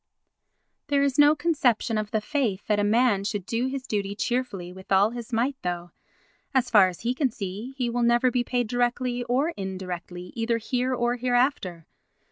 [0.87, 4.73] There is no conception of the faith that a man should do his duty cheerfully
[4.73, 5.91] with all his might though,
[6.55, 10.57] as far as he can see, he will never be paid directly or indirectly either
[10.57, 11.85] here or hereafter.